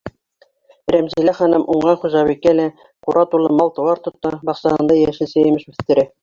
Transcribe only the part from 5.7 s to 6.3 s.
үҫтерә.